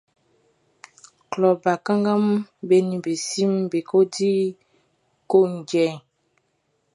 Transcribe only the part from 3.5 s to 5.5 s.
be kɔ di ko